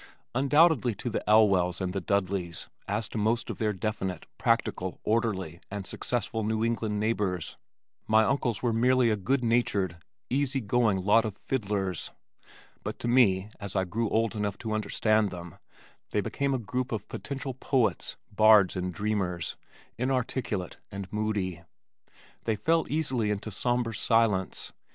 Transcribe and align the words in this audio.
Undoubtedly 0.33 0.95
to 0.95 1.11
the 1.11 1.23
Elwells 1.27 1.79
and 1.79 1.93
Dudleys, 2.07 2.67
as 2.87 3.07
to 3.09 3.19
most 3.19 3.51
of 3.51 3.59
their 3.59 3.71
definite, 3.71 4.25
practical, 4.39 4.99
orderly 5.03 5.59
and 5.69 5.85
successful 5.85 6.43
New 6.43 6.65
England 6.65 6.99
neighbors, 6.99 7.57
my 8.07 8.23
uncles 8.23 8.63
were 8.63 8.73
merely 8.73 9.11
a 9.11 9.15
good 9.15 9.43
natured, 9.43 9.97
easy 10.27 10.59
going 10.59 11.05
lot 11.05 11.23
of 11.23 11.37
"fiddlers," 11.37 12.09
but 12.83 12.97
to 12.97 13.07
me 13.07 13.49
as 13.59 13.75
I 13.75 13.83
grew 13.83 14.09
old 14.09 14.35
enough 14.35 14.57
to 14.63 14.73
understand 14.73 15.29
them, 15.29 15.59
they 16.09 16.19
became 16.19 16.55
a 16.55 16.57
group 16.57 16.91
of 16.91 17.07
potential 17.07 17.53
poets, 17.53 18.17
bards 18.31 18.75
and 18.75 18.91
dreamers, 18.91 19.55
inarticulate 19.99 20.79
and 20.91 21.13
moody. 21.13 21.61
They 22.45 22.55
fell 22.55 22.87
easily 22.89 23.29
into 23.29 23.51
somber 23.51 23.93
silence. 23.93 24.73